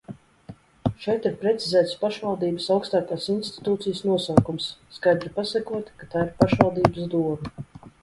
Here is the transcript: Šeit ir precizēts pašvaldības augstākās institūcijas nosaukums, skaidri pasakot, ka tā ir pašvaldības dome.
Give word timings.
Šeit 1.03 1.27
ir 1.29 1.35
precizēts 1.43 1.93
pašvaldības 2.05 2.67
augstākās 2.77 3.29
institūcijas 3.35 4.03
nosaukums, 4.09 4.73
skaidri 4.99 5.35
pasakot, 5.39 5.97
ka 6.03 6.13
tā 6.17 6.29
ir 6.29 6.37
pašvaldības 6.45 7.11
dome. 7.17 7.67